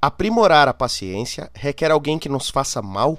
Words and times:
Aprimorar 0.00 0.68
a 0.68 0.74
paciência 0.74 1.50
requer 1.54 1.90
alguém 1.90 2.18
que 2.18 2.28
nos 2.28 2.50
faça 2.50 2.82
mal 2.82 3.18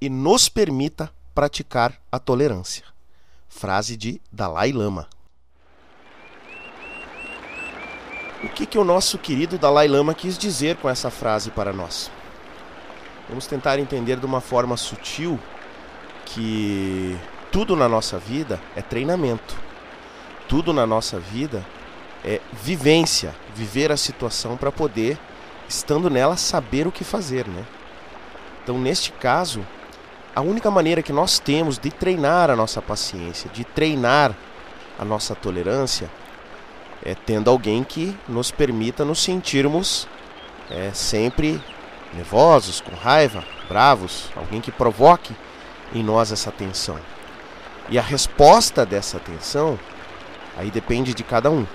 e 0.00 0.08
nos 0.08 0.48
permita 0.48 1.10
praticar 1.34 1.94
a 2.10 2.18
tolerância. 2.18 2.84
Frase 3.48 3.96
de 3.96 4.20
Dalai 4.30 4.72
Lama. 4.72 5.08
O 8.42 8.48
que, 8.48 8.66
que 8.66 8.78
o 8.78 8.84
nosso 8.84 9.18
querido 9.18 9.56
Dalai 9.56 9.86
Lama 9.86 10.14
quis 10.14 10.36
dizer 10.36 10.76
com 10.76 10.88
essa 10.88 11.10
frase 11.10 11.50
para 11.50 11.72
nós? 11.72 12.10
Vamos 13.28 13.46
tentar 13.46 13.78
entender 13.78 14.18
de 14.18 14.26
uma 14.26 14.40
forma 14.40 14.76
sutil 14.76 15.38
que 16.26 17.16
tudo 17.52 17.76
na 17.76 17.88
nossa 17.88 18.18
vida 18.18 18.60
é 18.74 18.82
treinamento. 18.82 19.56
Tudo 20.48 20.72
na 20.72 20.86
nossa 20.86 21.20
vida 21.20 21.64
é 22.24 22.40
vivência, 22.52 23.34
viver 23.54 23.92
a 23.92 23.96
situação 23.96 24.56
para 24.56 24.72
poder, 24.72 25.18
estando 25.72 26.10
nela, 26.10 26.36
saber 26.36 26.86
o 26.86 26.92
que 26.92 27.04
fazer, 27.04 27.46
né? 27.48 27.64
Então, 28.62 28.78
neste 28.78 29.10
caso, 29.12 29.66
a 30.34 30.40
única 30.40 30.70
maneira 30.70 31.02
que 31.02 31.12
nós 31.12 31.38
temos 31.38 31.78
de 31.78 31.90
treinar 31.90 32.50
a 32.50 32.56
nossa 32.56 32.80
paciência, 32.80 33.50
de 33.50 33.64
treinar 33.64 34.34
a 34.98 35.04
nossa 35.04 35.34
tolerância, 35.34 36.10
é 37.04 37.14
tendo 37.14 37.50
alguém 37.50 37.82
que 37.82 38.16
nos 38.28 38.50
permita 38.50 39.04
nos 39.04 39.22
sentirmos 39.22 40.06
é, 40.70 40.90
sempre 40.92 41.60
nervosos, 42.14 42.80
com 42.80 42.94
raiva, 42.94 43.44
bravos, 43.68 44.30
alguém 44.36 44.60
que 44.60 44.70
provoque 44.70 45.34
em 45.92 46.02
nós 46.02 46.30
essa 46.30 46.52
tensão. 46.52 46.98
E 47.88 47.98
a 47.98 48.02
resposta 48.02 48.86
dessa 48.86 49.18
tensão 49.18 49.78
aí 50.56 50.70
depende 50.70 51.14
de 51.14 51.24
cada 51.24 51.50
um. 51.50 51.66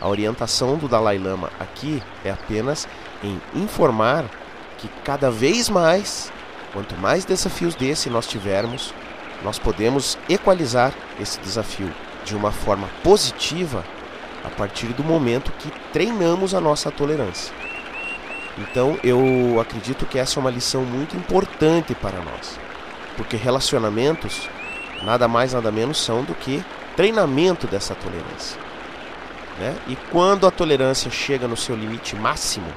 A 0.00 0.08
orientação 0.08 0.76
do 0.76 0.88
Dalai 0.88 1.18
Lama 1.18 1.50
aqui 1.58 2.02
é 2.24 2.30
apenas 2.30 2.86
em 3.22 3.40
informar 3.54 4.24
que 4.78 4.88
cada 5.04 5.30
vez 5.30 5.68
mais 5.68 6.30
Quanto 6.76 6.94
mais 6.98 7.24
desafios 7.24 7.74
desse 7.74 8.10
nós 8.10 8.26
tivermos, 8.26 8.92
nós 9.42 9.58
podemos 9.58 10.18
equalizar 10.28 10.92
esse 11.18 11.40
desafio 11.40 11.90
de 12.22 12.36
uma 12.36 12.52
forma 12.52 12.86
positiva 13.02 13.82
a 14.44 14.50
partir 14.50 14.88
do 14.88 15.02
momento 15.02 15.50
que 15.52 15.72
treinamos 15.90 16.54
a 16.54 16.60
nossa 16.60 16.90
tolerância. 16.90 17.50
Então 18.58 18.98
eu 19.02 19.58
acredito 19.58 20.04
que 20.04 20.18
essa 20.18 20.38
é 20.38 20.40
uma 20.40 20.50
lição 20.50 20.82
muito 20.82 21.16
importante 21.16 21.94
para 21.94 22.20
nós, 22.20 22.60
porque 23.16 23.38
relacionamentos 23.38 24.46
nada 25.02 25.26
mais 25.26 25.54
nada 25.54 25.72
menos 25.72 25.96
são 25.96 26.22
do 26.24 26.34
que 26.34 26.62
treinamento 26.94 27.66
dessa 27.66 27.94
tolerância. 27.94 28.65
Né? 29.58 29.76
E 29.88 29.96
quando 30.10 30.46
a 30.46 30.50
tolerância 30.50 31.10
chega 31.10 31.48
no 31.48 31.56
seu 31.56 31.74
limite 31.74 32.14
máximo, 32.14 32.70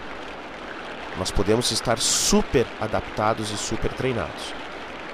nós 1.18 1.32
podemos 1.32 1.70
estar 1.72 2.00
super 2.00 2.66
adaptados 2.80 3.52
e 3.52 3.58
super 3.58 3.92
treinados, 3.92 4.54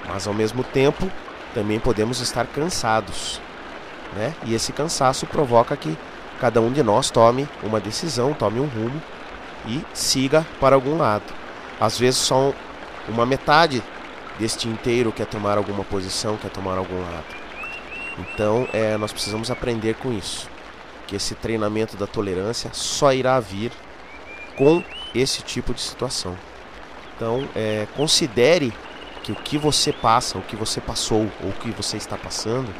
mas 0.06 0.26
ao 0.26 0.32
mesmo 0.32 0.62
tempo 0.62 1.10
também 1.52 1.80
podemos 1.80 2.20
estar 2.20 2.46
cansados, 2.46 3.40
né? 4.14 4.32
E 4.44 4.54
esse 4.54 4.72
cansaço 4.72 5.26
provoca 5.26 5.76
que 5.76 5.98
cada 6.40 6.60
um 6.60 6.70
de 6.70 6.82
nós 6.82 7.10
tome 7.10 7.48
uma 7.62 7.80
decisão, 7.80 8.32
tome 8.34 8.60
um 8.60 8.66
rumo 8.66 9.02
e 9.66 9.82
siga 9.92 10.46
para 10.60 10.76
algum 10.76 10.96
lado. 10.96 11.24
Às 11.80 11.98
vezes 11.98 12.20
só 12.20 12.52
uma 13.08 13.26
metade 13.26 13.82
deste 14.38 14.68
inteiro 14.68 15.10
quer 15.10 15.26
tomar 15.26 15.58
alguma 15.58 15.82
posição, 15.82 16.36
quer 16.36 16.50
tomar 16.50 16.78
algum 16.78 17.00
lado. 17.00 17.24
Então, 18.18 18.68
é, 18.72 18.96
nós 18.96 19.12
precisamos 19.12 19.50
aprender 19.50 19.94
com 19.94 20.12
isso, 20.12 20.48
que 21.06 21.16
esse 21.16 21.34
treinamento 21.34 21.96
da 21.96 22.06
tolerância 22.06 22.70
só 22.72 23.12
irá 23.12 23.38
vir 23.40 23.72
com 24.56 24.82
esse 25.14 25.42
tipo 25.42 25.72
de 25.72 25.80
situação. 25.80 26.36
Então, 27.14 27.48
é, 27.54 27.86
considere 27.96 28.72
que 29.22 29.32
o 29.32 29.36
que 29.36 29.56
você 29.56 29.92
passa, 29.92 30.38
o 30.38 30.42
que 30.42 30.56
você 30.56 30.80
passou 30.80 31.30
ou 31.42 31.50
o 31.50 31.52
que 31.52 31.70
você 31.70 31.96
está 31.96 32.16
passando 32.16 32.72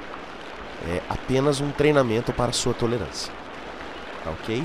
é 0.88 1.00
apenas 1.09 1.60
um 1.60 1.70
treinamento 1.70 2.32
para 2.32 2.50
a 2.50 2.53
sua 2.53 2.75
tolerância. 2.75 3.32
Tá 4.22 4.31
ok? 4.31 4.62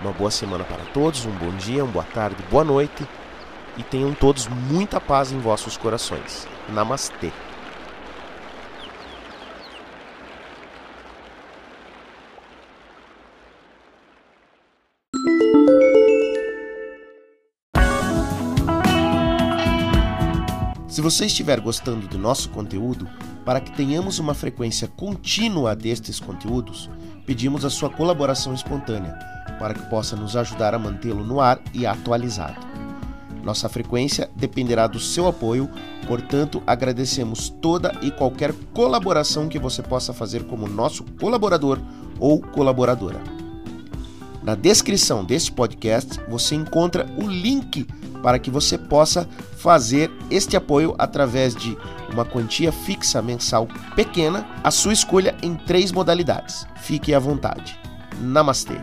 Uma 0.00 0.12
boa 0.12 0.30
semana 0.30 0.64
para 0.64 0.84
todos, 0.94 1.26
um 1.26 1.32
bom 1.32 1.50
dia, 1.50 1.84
uma 1.84 1.92
boa 1.92 2.04
tarde, 2.04 2.42
boa 2.50 2.64
noite 2.64 3.06
e 3.76 3.82
tenham 3.82 4.12
todos 4.12 4.48
muita 4.48 5.00
paz 5.00 5.32
em 5.32 5.38
vossos 5.38 5.76
corações. 5.76 6.46
Namastê. 6.68 7.30
Se 21.00 21.02
você 21.02 21.24
estiver 21.24 21.58
gostando 21.60 22.06
do 22.06 22.18
nosso 22.18 22.50
conteúdo, 22.50 23.08
para 23.42 23.58
que 23.58 23.72
tenhamos 23.72 24.18
uma 24.18 24.34
frequência 24.34 24.86
contínua 24.86 25.74
destes 25.74 26.20
conteúdos, 26.20 26.90
pedimos 27.24 27.64
a 27.64 27.70
sua 27.70 27.88
colaboração 27.88 28.52
espontânea, 28.52 29.14
para 29.58 29.72
que 29.72 29.88
possa 29.88 30.14
nos 30.14 30.36
ajudar 30.36 30.74
a 30.74 30.78
mantê-lo 30.78 31.24
no 31.24 31.40
ar 31.40 31.58
e 31.72 31.86
atualizado. 31.86 32.60
Nossa 33.42 33.66
frequência 33.66 34.30
dependerá 34.36 34.86
do 34.86 35.00
seu 35.00 35.26
apoio, 35.26 35.70
portanto, 36.06 36.62
agradecemos 36.66 37.48
toda 37.48 37.98
e 38.02 38.10
qualquer 38.10 38.52
colaboração 38.74 39.48
que 39.48 39.58
você 39.58 39.82
possa 39.82 40.12
fazer 40.12 40.44
como 40.44 40.68
nosso 40.68 41.02
colaborador 41.18 41.78
ou 42.18 42.42
colaboradora. 42.42 43.39
Na 44.42 44.54
descrição 44.54 45.24
deste 45.24 45.52
podcast 45.52 46.20
você 46.28 46.54
encontra 46.54 47.06
o 47.16 47.28
link 47.28 47.86
para 48.22 48.38
que 48.38 48.50
você 48.50 48.78
possa 48.78 49.28
fazer 49.58 50.10
este 50.30 50.56
apoio 50.56 50.94
através 50.98 51.54
de 51.54 51.76
uma 52.12 52.24
quantia 52.24 52.72
fixa 52.72 53.20
mensal 53.22 53.68
pequena, 53.94 54.46
a 54.64 54.70
sua 54.70 54.92
escolha 54.92 55.36
em 55.42 55.54
três 55.54 55.92
modalidades. 55.92 56.66
Fique 56.76 57.14
à 57.14 57.18
vontade. 57.18 57.78
Namastê! 58.20 58.76